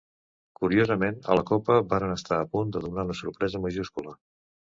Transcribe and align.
Curiosament, 0.59 1.19
a 1.33 1.35
la 1.39 1.43
Copa 1.49 1.75
varen 1.91 2.15
estar 2.15 2.39
a 2.41 2.47
punt 2.55 2.73
de 2.77 2.83
donar 2.87 3.07
una 3.09 3.19
sorpresa 3.21 3.63
majúscula. 3.69 4.19